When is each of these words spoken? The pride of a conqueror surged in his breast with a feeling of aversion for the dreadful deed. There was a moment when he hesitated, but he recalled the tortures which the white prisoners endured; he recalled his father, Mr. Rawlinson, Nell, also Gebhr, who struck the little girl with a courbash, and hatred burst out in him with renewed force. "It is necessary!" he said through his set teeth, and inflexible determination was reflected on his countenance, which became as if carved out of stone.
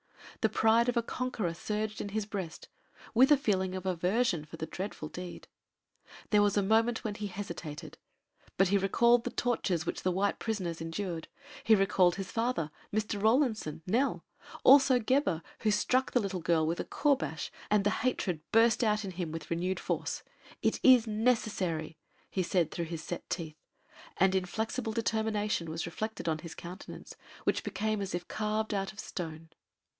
The 0.39 0.49
pride 0.49 0.89
of 0.89 0.97
a 0.97 1.03
conqueror 1.03 1.53
surged 1.53 2.01
in 2.01 2.09
his 2.09 2.25
breast 2.25 2.67
with 3.13 3.31
a 3.31 3.37
feeling 3.37 3.75
of 3.75 3.85
aversion 3.85 4.43
for 4.43 4.57
the 4.57 4.65
dreadful 4.65 5.07
deed. 5.07 5.47
There 6.31 6.41
was 6.41 6.57
a 6.57 6.63
moment 6.63 7.03
when 7.03 7.13
he 7.13 7.27
hesitated, 7.27 7.99
but 8.57 8.69
he 8.69 8.79
recalled 8.79 9.23
the 9.23 9.29
tortures 9.29 9.85
which 9.85 10.01
the 10.01 10.09
white 10.09 10.39
prisoners 10.39 10.81
endured; 10.81 11.27
he 11.63 11.75
recalled 11.75 12.15
his 12.15 12.31
father, 12.31 12.71
Mr. 12.91 13.21
Rawlinson, 13.21 13.83
Nell, 13.85 14.25
also 14.63 14.97
Gebhr, 14.97 15.43
who 15.59 15.69
struck 15.69 16.09
the 16.13 16.19
little 16.19 16.39
girl 16.41 16.65
with 16.65 16.79
a 16.79 16.85
courbash, 16.85 17.51
and 17.69 17.85
hatred 17.85 18.41
burst 18.51 18.83
out 18.83 19.05
in 19.05 19.11
him 19.11 19.31
with 19.31 19.51
renewed 19.51 19.79
force. 19.79 20.23
"It 20.63 20.79
is 20.81 21.05
necessary!" 21.05 21.99
he 22.31 22.41
said 22.41 22.71
through 22.71 22.85
his 22.85 23.03
set 23.03 23.29
teeth, 23.29 23.59
and 24.17 24.33
inflexible 24.33 24.93
determination 24.93 25.69
was 25.69 25.85
reflected 25.85 26.27
on 26.27 26.39
his 26.39 26.55
countenance, 26.55 27.15
which 27.43 27.63
became 27.63 28.01
as 28.01 28.15
if 28.15 28.27
carved 28.27 28.73
out 28.73 28.91
of 28.91 28.99
stone. 28.99 29.49